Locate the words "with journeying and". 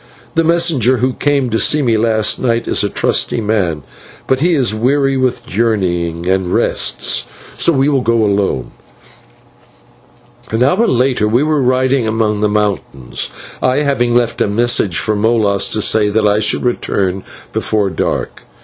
5.15-6.51